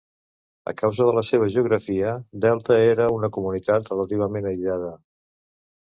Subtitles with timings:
[0.71, 2.15] A causa de la seva geografia,
[2.45, 4.91] Delta era una comunitat relativament aïllada.